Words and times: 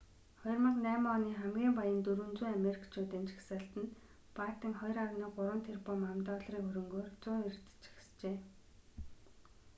2008 0.43 1.05
оны 1.15 1.29
хамгийн 1.39 1.73
баян 1.77 1.99
400 2.07 2.47
америкчуудын 2.57 3.23
жагсаалтад 3.31 3.87
баттен 4.37 4.71
2,3 4.81 5.63
тэрбум 5.67 6.01
ам.долларын 6.11 6.65
хөрөнгөөр 6.69 7.07
190-рт 7.15 7.65
жагсжээ 7.85 8.37